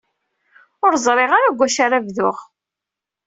[0.85, 2.37] Ur ẓṛiɣ ara g acu ara bduɣ.